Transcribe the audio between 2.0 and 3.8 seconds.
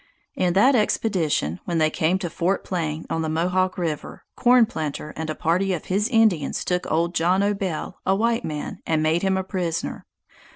to Fort Plain, on the Mohawk